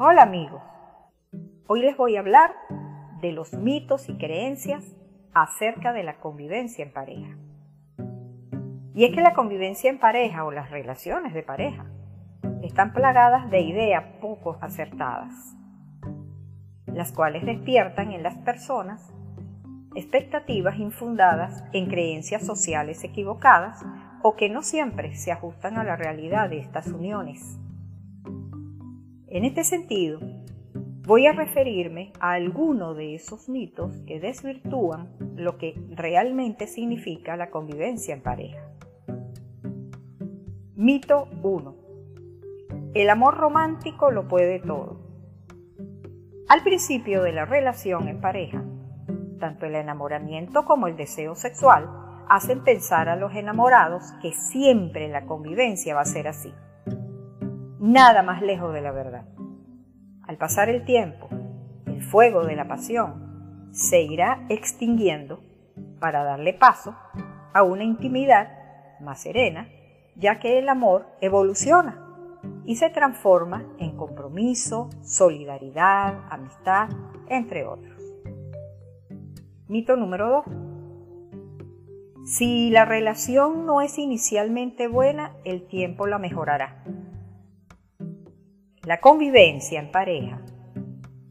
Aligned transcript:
Hola 0.00 0.22
amigos, 0.22 0.62
hoy 1.66 1.80
les 1.80 1.96
voy 1.96 2.14
a 2.14 2.20
hablar 2.20 2.54
de 3.20 3.32
los 3.32 3.52
mitos 3.54 4.08
y 4.08 4.16
creencias 4.16 4.84
acerca 5.34 5.92
de 5.92 6.04
la 6.04 6.20
convivencia 6.20 6.84
en 6.84 6.92
pareja. 6.92 7.36
Y 8.94 9.06
es 9.06 9.12
que 9.12 9.22
la 9.22 9.34
convivencia 9.34 9.90
en 9.90 9.98
pareja 9.98 10.44
o 10.44 10.52
las 10.52 10.70
relaciones 10.70 11.34
de 11.34 11.42
pareja 11.42 11.86
están 12.62 12.92
plagadas 12.92 13.50
de 13.50 13.60
ideas 13.62 14.04
poco 14.20 14.56
acertadas, 14.60 15.56
las 16.86 17.10
cuales 17.10 17.44
despiertan 17.44 18.12
en 18.12 18.22
las 18.22 18.38
personas 18.38 19.12
expectativas 19.96 20.78
infundadas 20.78 21.64
en 21.72 21.88
creencias 21.88 22.46
sociales 22.46 23.02
equivocadas 23.02 23.84
o 24.22 24.36
que 24.36 24.48
no 24.48 24.62
siempre 24.62 25.16
se 25.16 25.32
ajustan 25.32 25.76
a 25.76 25.82
la 25.82 25.96
realidad 25.96 26.50
de 26.50 26.60
estas 26.60 26.86
uniones. 26.86 27.58
En 29.30 29.44
este 29.44 29.62
sentido, 29.62 30.20
voy 31.06 31.26
a 31.26 31.32
referirme 31.32 32.14
a 32.18 32.32
alguno 32.32 32.94
de 32.94 33.14
esos 33.14 33.50
mitos 33.50 33.94
que 34.06 34.20
desvirtúan 34.20 35.10
lo 35.36 35.58
que 35.58 35.78
realmente 35.90 36.66
significa 36.66 37.36
la 37.36 37.50
convivencia 37.50 38.14
en 38.14 38.22
pareja. 38.22 38.64
Mito 40.76 41.28
1. 41.42 41.76
El 42.94 43.10
amor 43.10 43.36
romántico 43.36 44.10
lo 44.10 44.28
puede 44.28 44.60
todo. 44.60 45.02
Al 46.48 46.62
principio 46.62 47.22
de 47.22 47.32
la 47.32 47.44
relación 47.44 48.08
en 48.08 48.22
pareja, 48.22 48.64
tanto 49.38 49.66
el 49.66 49.74
enamoramiento 49.74 50.64
como 50.64 50.86
el 50.86 50.96
deseo 50.96 51.34
sexual 51.34 51.86
hacen 52.30 52.64
pensar 52.64 53.10
a 53.10 53.16
los 53.16 53.34
enamorados 53.34 54.04
que 54.22 54.32
siempre 54.32 55.08
la 55.08 55.26
convivencia 55.26 55.94
va 55.94 56.00
a 56.00 56.06
ser 56.06 56.28
así 56.28 56.50
nada 57.80 58.22
más 58.22 58.42
lejos 58.42 58.72
de 58.72 58.82
la 58.82 58.92
verdad. 58.92 59.24
Al 60.22 60.36
pasar 60.36 60.68
el 60.68 60.84
tiempo, 60.84 61.28
el 61.86 62.02
fuego 62.02 62.44
de 62.44 62.56
la 62.56 62.68
pasión 62.68 63.70
se 63.72 64.02
irá 64.02 64.44
extinguiendo 64.48 65.40
para 66.00 66.24
darle 66.24 66.54
paso 66.54 66.96
a 67.52 67.62
una 67.62 67.84
intimidad 67.84 68.48
más 69.00 69.20
serena, 69.20 69.68
ya 70.16 70.38
que 70.38 70.58
el 70.58 70.68
amor 70.68 71.06
evoluciona 71.20 72.04
y 72.64 72.76
se 72.76 72.90
transforma 72.90 73.64
en 73.78 73.96
compromiso, 73.96 74.90
solidaridad, 75.02 76.24
amistad, 76.30 76.88
entre 77.28 77.66
otros. 77.66 78.02
Mito 79.68 79.96
número 79.96 80.44
2. 80.46 82.26
Si 82.26 82.70
la 82.70 82.84
relación 82.84 83.64
no 83.64 83.80
es 83.80 83.98
inicialmente 83.98 84.88
buena, 84.88 85.34
el 85.44 85.66
tiempo 85.66 86.06
la 86.06 86.18
mejorará. 86.18 86.84
La 88.88 89.00
convivencia 89.00 89.78
en 89.80 89.92
pareja 89.92 90.40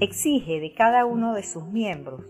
exige 0.00 0.58
de 0.58 0.74
cada 0.74 1.06
uno 1.06 1.34
de 1.34 1.44
sus 1.44 1.64
miembros 1.68 2.20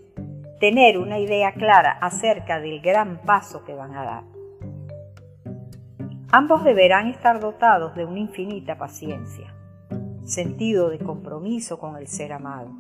tener 0.61 0.99
una 0.99 1.19
idea 1.19 1.55
clara 1.55 1.93
acerca 1.93 2.61
del 2.61 2.83
gran 2.83 3.23
paso 3.23 3.65
que 3.65 3.73
van 3.73 3.97
a 3.97 4.05
dar. 4.05 4.25
Ambos 6.31 6.63
deberán 6.63 7.07
estar 7.07 7.41
dotados 7.41 7.95
de 7.95 8.05
una 8.05 8.19
infinita 8.19 8.77
paciencia, 8.77 9.55
sentido 10.25 10.91
de 10.91 10.99
compromiso 10.99 11.79
con 11.79 11.97
el 11.97 12.07
ser 12.07 12.35
amado, 12.35 12.77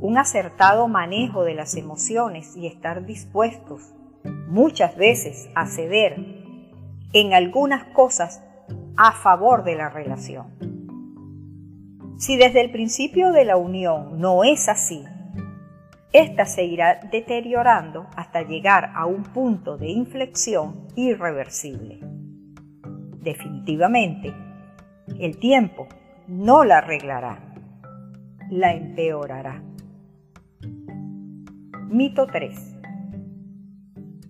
un 0.00 0.16
acertado 0.16 0.88
manejo 0.88 1.44
de 1.44 1.52
las 1.52 1.76
emociones 1.76 2.56
y 2.56 2.66
estar 2.66 3.04
dispuestos 3.04 3.92
muchas 4.48 4.96
veces 4.96 5.50
a 5.54 5.66
ceder 5.66 6.16
en 7.12 7.34
algunas 7.34 7.84
cosas 7.92 8.42
a 8.96 9.12
favor 9.12 9.64
de 9.64 9.74
la 9.74 9.90
relación. 9.90 10.71
Si 12.22 12.36
desde 12.36 12.60
el 12.60 12.70
principio 12.70 13.32
de 13.32 13.44
la 13.44 13.56
unión 13.56 14.20
no 14.20 14.44
es 14.44 14.68
así, 14.68 15.04
ésta 16.12 16.46
se 16.46 16.62
irá 16.62 17.00
deteriorando 17.10 18.06
hasta 18.14 18.42
llegar 18.42 18.92
a 18.94 19.06
un 19.06 19.24
punto 19.24 19.76
de 19.76 19.88
inflexión 19.88 20.86
irreversible. 20.94 21.98
Definitivamente, 23.24 24.32
el 25.18 25.36
tiempo 25.38 25.88
no 26.28 26.62
la 26.62 26.78
arreglará, 26.78 27.40
la 28.50 28.72
empeorará. 28.72 29.60
Mito 31.88 32.28
3. 32.28 32.76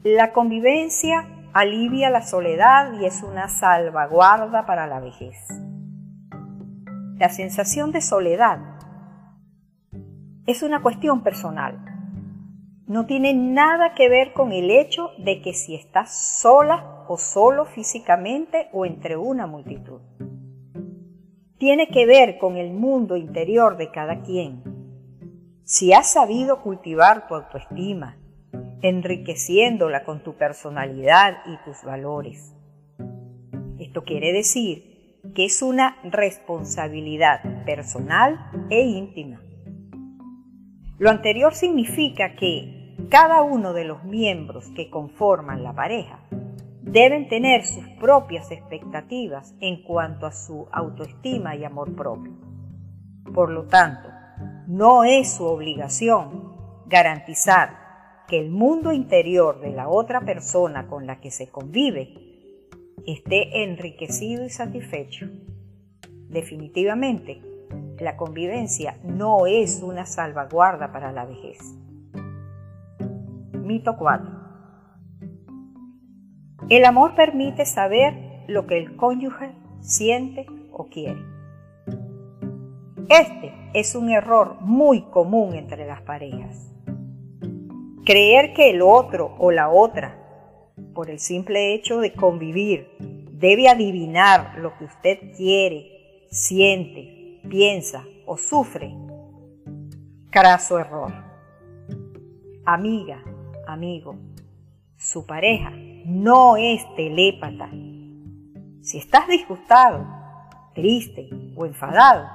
La 0.04 0.32
convivencia 0.32 1.28
alivia 1.52 2.08
la 2.08 2.22
soledad 2.22 2.98
y 2.98 3.04
es 3.04 3.22
una 3.22 3.50
salvaguarda 3.50 4.64
para 4.64 4.86
la 4.86 4.98
vejez 4.98 5.36
la 7.22 7.28
sensación 7.28 7.92
de 7.92 8.00
soledad 8.00 8.58
es 10.44 10.64
una 10.64 10.82
cuestión 10.82 11.22
personal. 11.22 11.78
No 12.88 13.06
tiene 13.06 13.32
nada 13.32 13.94
que 13.94 14.08
ver 14.08 14.32
con 14.32 14.50
el 14.50 14.72
hecho 14.72 15.10
de 15.18 15.40
que 15.40 15.54
si 15.54 15.76
estás 15.76 16.40
sola 16.40 17.04
o 17.06 17.18
solo 17.18 17.64
físicamente 17.64 18.70
o 18.72 18.86
entre 18.86 19.16
una 19.16 19.46
multitud. 19.46 20.00
Tiene 21.58 21.90
que 21.90 22.06
ver 22.06 22.38
con 22.38 22.56
el 22.56 22.72
mundo 22.72 23.16
interior 23.16 23.76
de 23.76 23.92
cada 23.92 24.22
quien. 24.22 24.64
Si 25.62 25.92
has 25.92 26.12
sabido 26.12 26.60
cultivar 26.60 27.28
tu 27.28 27.36
autoestima, 27.36 28.16
enriqueciéndola 28.82 30.02
con 30.02 30.24
tu 30.24 30.34
personalidad 30.34 31.36
y 31.46 31.56
tus 31.64 31.84
valores. 31.84 32.56
Esto 33.78 34.02
quiere 34.02 34.32
decir 34.32 34.91
que 35.34 35.46
es 35.46 35.62
una 35.62 35.96
responsabilidad 36.04 37.64
personal 37.64 38.50
e 38.70 38.82
íntima. 38.82 39.40
Lo 40.98 41.10
anterior 41.10 41.54
significa 41.54 42.34
que 42.36 42.96
cada 43.08 43.42
uno 43.42 43.72
de 43.72 43.84
los 43.84 44.04
miembros 44.04 44.70
que 44.76 44.90
conforman 44.90 45.62
la 45.62 45.74
pareja 45.74 46.20
deben 46.82 47.28
tener 47.28 47.64
sus 47.64 47.86
propias 48.00 48.50
expectativas 48.50 49.54
en 49.60 49.82
cuanto 49.82 50.26
a 50.26 50.32
su 50.32 50.68
autoestima 50.70 51.56
y 51.56 51.64
amor 51.64 51.94
propio. 51.94 52.32
Por 53.34 53.50
lo 53.50 53.64
tanto, 53.64 54.08
no 54.66 55.04
es 55.04 55.32
su 55.32 55.44
obligación 55.44 56.52
garantizar 56.86 57.82
que 58.28 58.38
el 58.38 58.50
mundo 58.50 58.92
interior 58.92 59.60
de 59.60 59.72
la 59.72 59.88
otra 59.88 60.20
persona 60.20 60.86
con 60.86 61.06
la 61.06 61.20
que 61.20 61.30
se 61.30 61.48
convive 61.48 62.31
esté 63.06 63.64
enriquecido 63.64 64.44
y 64.44 64.50
satisfecho. 64.50 65.28
Definitivamente, 66.28 67.40
la 67.98 68.16
convivencia 68.16 68.98
no 69.04 69.46
es 69.46 69.82
una 69.82 70.06
salvaguarda 70.06 70.92
para 70.92 71.12
la 71.12 71.24
vejez. 71.24 71.58
Mito 73.52 73.96
4. 73.96 74.42
El 76.68 76.84
amor 76.84 77.14
permite 77.14 77.64
saber 77.64 78.44
lo 78.48 78.66
que 78.66 78.78
el 78.78 78.96
cónyuge 78.96 79.52
siente 79.80 80.46
o 80.72 80.86
quiere. 80.86 81.22
Este 83.08 83.52
es 83.74 83.94
un 83.94 84.10
error 84.10 84.56
muy 84.60 85.02
común 85.02 85.54
entre 85.54 85.86
las 85.86 86.00
parejas. 86.02 86.72
Creer 88.04 88.52
que 88.54 88.70
el 88.70 88.82
otro 88.82 89.34
o 89.38 89.50
la 89.50 89.68
otra 89.68 90.21
por 90.94 91.10
el 91.10 91.18
simple 91.18 91.74
hecho 91.74 92.00
de 92.00 92.12
convivir, 92.12 92.88
debe 93.32 93.68
adivinar 93.68 94.58
lo 94.58 94.76
que 94.76 94.84
usted 94.84 95.18
quiere, 95.36 96.26
siente, 96.30 97.40
piensa 97.48 98.04
o 98.26 98.36
sufre. 98.36 98.94
Craso 100.30 100.78
error. 100.78 101.12
Amiga, 102.64 103.22
amigo, 103.66 104.16
su 104.96 105.26
pareja 105.26 105.72
no 106.04 106.56
es 106.56 106.82
telépata. 106.94 107.68
Si 108.82 108.98
estás 108.98 109.26
disgustado, 109.28 110.06
triste 110.74 111.28
o 111.56 111.66
enfadado, 111.66 112.28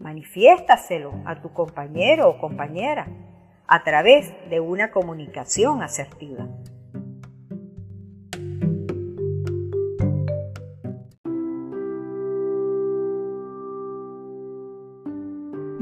manifiéstaselo 0.00 1.12
a 1.24 1.40
tu 1.40 1.52
compañero 1.52 2.28
o 2.30 2.38
compañera 2.38 3.06
a 3.66 3.82
través 3.82 4.32
de 4.48 4.60
una 4.60 4.90
comunicación 4.90 5.82
asertiva. 5.82 6.46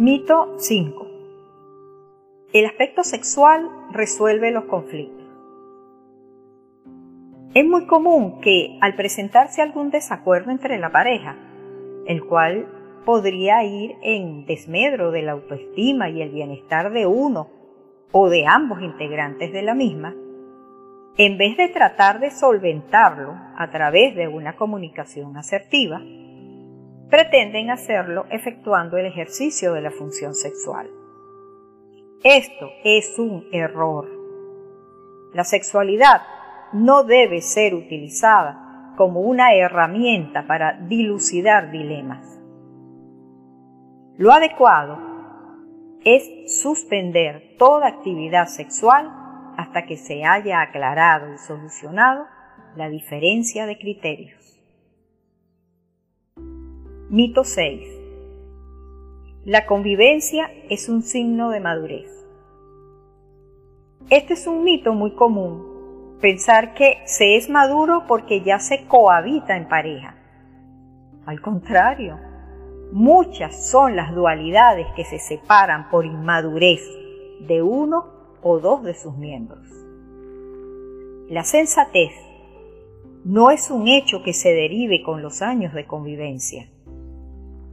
Mito 0.05 0.57
5. 0.59 1.07
El 2.53 2.67
aspecto 2.67 3.05
sexual 3.05 3.71
resuelve 3.91 4.51
los 4.51 4.65
conflictos. 4.65 5.25
Es 7.55 7.65
muy 7.65 7.87
común 7.87 8.39
que 8.43 8.77
al 8.83 8.97
presentarse 8.97 9.63
algún 9.63 9.89
desacuerdo 9.89 10.51
entre 10.51 10.79
la 10.79 10.93
pareja, 10.93 11.39
el 12.07 12.23
cual 12.27 12.69
podría 13.07 13.65
ir 13.65 13.95
en 14.03 14.45
desmedro 14.45 15.11
de 15.11 15.23
la 15.23 15.33
autoestima 15.33 16.11
y 16.11 16.21
el 16.21 16.29
bienestar 16.29 16.93
de 16.93 17.07
uno 17.07 17.49
o 18.13 18.29
de 18.29 18.47
ambos 18.47 18.83
integrantes 18.83 19.55
de 19.55 19.63
la 19.63 19.75
misma, 19.75 20.15
en 21.17 21.39
vez 21.39 21.57
de 21.57 21.69
tratar 21.69 22.21
de 22.21 22.31
solventarlo 22.31 23.33
a 23.57 23.71
través 23.71 24.15
de 24.15 24.29
una 24.29 24.55
comunicación 24.55 25.39
asertiva, 25.39 26.03
pretenden 27.11 27.71
hacerlo 27.71 28.27
efectuando 28.31 28.97
el 28.97 29.07
ejercicio 29.07 29.73
de 29.73 29.81
la 29.81 29.91
función 29.91 30.35
sexual. 30.35 30.91
Esto 32.23 32.71
es 32.85 33.19
un 33.19 33.47
error. 33.53 34.09
La 35.35 35.45
sexualidad 35.45 36.23
no 36.73 37.05
debe 37.05 37.41
ser 37.41 37.75
utilizada 37.75 38.95
como 38.97 39.21
una 39.21 39.55
herramienta 39.55 40.47
para 40.47 40.73
dilucidar 40.73 41.71
dilemas. 41.71 42.41
Lo 44.17 44.33
adecuado 44.33 44.99
es 46.05 46.61
suspender 46.63 47.57
toda 47.59 47.89
actividad 47.89 48.47
sexual 48.47 49.11
hasta 49.57 49.87
que 49.87 49.97
se 49.97 50.25
haya 50.25 50.61
aclarado 50.61 51.33
y 51.33 51.39
solucionado 51.39 52.27
la 52.77 52.89
diferencia 52.89 53.67
de 53.67 53.79
criterios. 53.79 54.64
Mito 57.15 57.45
6. 57.45 57.81
La 59.45 59.67
convivencia 59.67 60.51
es 60.69 60.89
un 60.89 61.03
signo 61.03 61.51
de 61.51 61.61
madurez. 61.61 62.11
Este 64.11 64.35
es 64.35 64.49
un 64.49 64.65
mito 64.65 64.95
muy 64.95 65.13
común, 65.15 66.19
pensar 66.21 66.75
que 66.75 66.99
se 67.07 67.37
es 67.37 67.49
maduro 67.49 68.03
porque 68.09 68.41
ya 68.41 68.59
se 68.59 68.87
cohabita 68.89 69.57
en 69.57 69.69
pareja. 69.69 70.17
Al 71.25 71.41
contrario, 71.41 72.19
muchas 72.91 73.71
son 73.71 73.95
las 73.95 74.13
dualidades 74.13 74.89
que 74.97 75.05
se 75.05 75.21
separan 75.21 75.91
por 75.91 76.07
inmadurez 76.07 76.83
de 77.47 77.63
uno 77.63 78.07
o 78.43 78.59
dos 78.59 78.83
de 78.83 78.95
sus 78.95 79.17
miembros. 79.17 79.69
La 81.29 81.45
sensatez 81.45 82.11
no 83.25 83.53
es 83.53 83.71
un 83.71 83.87
hecho 83.87 84.25
que 84.25 84.33
se 84.33 84.53
derive 84.53 85.05
con 85.05 85.23
los 85.23 85.43
años 85.43 85.75
de 85.75 85.87
convivencia, 85.87 86.74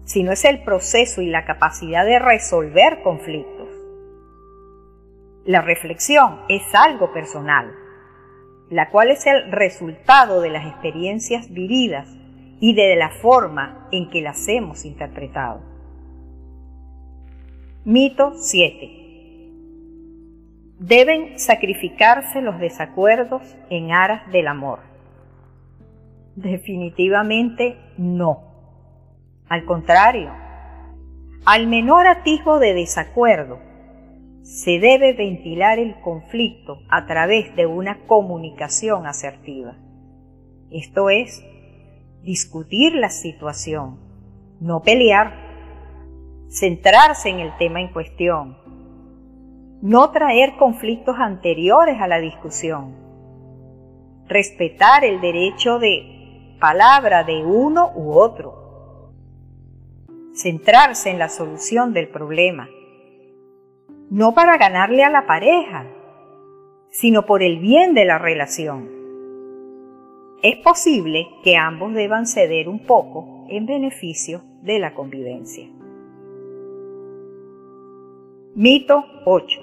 sino 0.04 0.32
es 0.32 0.46
el 0.46 0.64
proceso 0.64 1.22
y 1.22 1.28
la 1.28 1.46
capacidad 1.46 2.06
de 2.06 2.20
resolver 2.20 3.02
conflictos. 3.04 3.70
La 5.46 5.62
reflexión 5.62 6.40
es 6.50 6.64
algo 6.74 7.14
personal, 7.14 7.74
la 8.70 8.90
cual 8.90 9.10
es 9.10 9.26
el 9.26 9.52
resultado 9.52 10.42
de 10.42 10.50
las 10.50 10.66
experiencias 10.68 11.52
vividas 11.52 12.08
y 12.60 12.74
de 12.76 12.96
la 12.96 13.10
forma 13.10 13.88
en 13.92 14.10
que 14.10 14.22
las 14.22 14.48
hemos 14.48 14.86
interpretado. 14.86 15.62
Mito 17.84 18.34
7. 18.36 19.02
Deben 20.78 21.40
sacrificarse 21.40 22.42
los 22.42 22.60
desacuerdos 22.60 23.56
en 23.72 23.92
aras 23.92 24.32
del 24.32 24.48
amor. 24.48 24.80
Definitivamente 26.36 27.78
no. 27.98 28.51
Al 29.52 29.66
contrario, 29.66 30.32
al 31.44 31.68
menor 31.68 32.08
atisbo 32.08 32.58
de 32.58 32.74
desacuerdo, 32.74 33.60
se 34.44 34.80
debe 34.80 35.12
ventilar 35.12 35.78
el 35.78 36.00
conflicto 36.00 36.80
a 36.88 37.06
través 37.06 37.54
de 37.58 37.66
una 37.66 38.00
comunicación 38.08 39.06
asertiva. 39.06 39.76
Esto 40.70 41.10
es, 41.10 41.46
discutir 42.22 42.96
la 42.96 43.10
situación, 43.10 44.00
no 44.62 44.84
pelear, 44.84 45.34
centrarse 46.48 47.28
en 47.28 47.42
el 47.42 47.54
tema 47.58 47.82
en 47.82 47.92
cuestión, 47.92 48.58
no 49.82 50.12
traer 50.12 50.56
conflictos 50.56 51.18
anteriores 51.20 52.00
a 52.00 52.08
la 52.08 52.20
discusión, 52.20 52.96
respetar 54.30 55.04
el 55.04 55.20
derecho 55.20 55.78
de 55.78 56.56
palabra 56.62 57.26
de 57.26 57.44
uno 57.44 57.92
u 57.96 58.14
otro, 58.14 58.61
centrarse 60.34 61.10
en 61.10 61.20
la 61.20 61.30
solución 61.30 61.94
del 61.94 62.08
problema, 62.08 62.70
no 64.10 64.34
para 64.34 64.58
ganarle 64.58 65.04
a 65.04 65.10
la 65.10 65.26
pareja, 65.26 65.86
sino 66.90 67.26
por 67.26 67.44
el 67.44 67.60
bien 67.60 67.94
de 67.94 68.06
la 68.06 68.18
relación. 68.18 68.90
Es 70.44 70.58
posible 70.58 71.28
que 71.44 71.56
ambos 71.56 71.94
deban 71.94 72.26
ceder 72.26 72.68
un 72.68 72.80
poco 72.86 73.46
en 73.50 73.66
beneficio 73.66 74.42
de 74.62 74.80
la 74.80 74.94
convivencia. 74.94 75.68
Mito 78.56 79.06
8. 79.26 79.62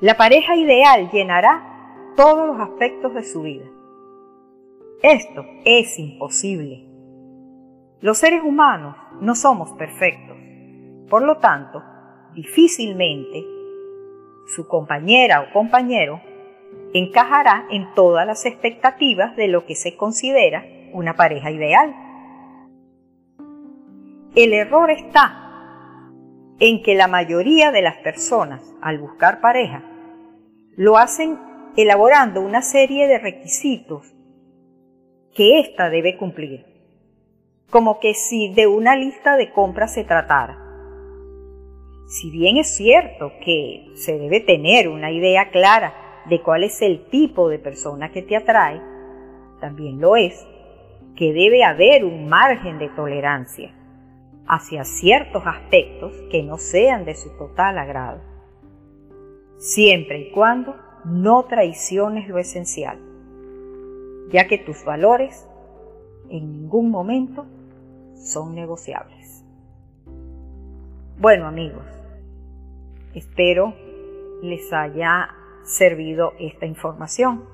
La 0.00 0.16
pareja 0.16 0.56
ideal 0.56 1.10
llenará 1.12 2.12
todos 2.16 2.46
los 2.48 2.58
aspectos 2.58 3.14
de 3.14 3.22
su 3.22 3.42
vida. 3.42 3.66
Esto 5.02 5.44
es 5.64 5.98
imposible. 5.98 6.95
Los 8.00 8.18
seres 8.18 8.42
humanos 8.42 8.96
no 9.20 9.34
somos 9.34 9.72
perfectos. 9.72 10.36
Por 11.08 11.22
lo 11.22 11.38
tanto, 11.38 11.82
difícilmente 12.34 13.44
su 14.46 14.68
compañera 14.68 15.40
o 15.40 15.52
compañero 15.52 16.20
encajará 16.92 17.66
en 17.70 17.94
todas 17.94 18.26
las 18.26 18.44
expectativas 18.44 19.34
de 19.36 19.48
lo 19.48 19.64
que 19.64 19.74
se 19.74 19.96
considera 19.96 20.64
una 20.92 21.14
pareja 21.14 21.50
ideal. 21.50 21.94
El 24.34 24.52
error 24.52 24.90
está 24.90 25.42
en 26.60 26.82
que 26.82 26.94
la 26.94 27.08
mayoría 27.08 27.72
de 27.72 27.80
las 27.80 27.96
personas 27.98 28.74
al 28.82 28.98
buscar 28.98 29.40
pareja 29.40 29.82
lo 30.76 30.98
hacen 30.98 31.38
elaborando 31.76 32.42
una 32.42 32.60
serie 32.60 33.08
de 33.08 33.18
requisitos 33.18 34.14
que 35.34 35.60
ésta 35.60 35.88
debe 35.88 36.16
cumplir, 36.18 36.65
como 37.70 37.98
que 37.98 38.14
si 38.14 38.52
de 38.52 38.66
una 38.66 38.96
lista 38.96 39.36
de 39.36 39.50
compras 39.50 39.94
se 39.94 40.04
tratara. 40.04 40.62
Si 42.06 42.30
bien 42.30 42.56
es 42.56 42.76
cierto 42.76 43.32
que 43.44 43.90
se 43.94 44.18
debe 44.18 44.40
tener 44.40 44.88
una 44.88 45.10
idea 45.10 45.50
clara 45.50 46.22
de 46.28 46.40
cuál 46.40 46.64
es 46.64 46.80
el 46.82 47.06
tipo 47.06 47.48
de 47.48 47.58
persona 47.58 48.12
que 48.12 48.22
te 48.22 48.36
atrae, 48.36 48.80
también 49.60 50.00
lo 50.00 50.16
es 50.16 50.46
que 51.16 51.32
debe 51.32 51.64
haber 51.64 52.04
un 52.04 52.28
margen 52.28 52.78
de 52.78 52.88
tolerancia 52.90 53.72
hacia 54.46 54.84
ciertos 54.84 55.42
aspectos 55.46 56.12
que 56.30 56.42
no 56.42 56.58
sean 56.58 57.04
de 57.04 57.16
su 57.16 57.36
total 57.36 57.78
agrado, 57.78 58.20
siempre 59.58 60.20
y 60.20 60.30
cuando 60.30 60.76
no 61.04 61.44
traiciones 61.44 62.28
lo 62.28 62.38
esencial, 62.38 62.98
ya 64.30 64.46
que 64.46 64.58
tus 64.58 64.84
valores 64.84 65.48
en 66.28 66.52
ningún 66.52 66.90
momento 66.90 67.46
son 68.16 68.54
negociables. 68.54 69.44
Bueno 71.18 71.46
amigos, 71.46 71.84
Espero 73.16 73.72
les 74.42 74.70
haya 74.74 75.30
servido 75.64 76.34
esta 76.38 76.66
información. 76.66 77.46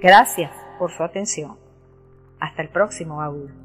Gracias 0.00 0.52
por 0.78 0.92
su 0.92 1.02
atención. 1.02 1.56
Hasta 2.38 2.62
el 2.62 2.68
próximo 2.68 3.20
audio. 3.20 3.63